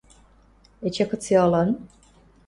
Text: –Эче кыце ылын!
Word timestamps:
–Эче 0.85 1.05
кыце 1.09 1.35
ылын! 1.45 1.69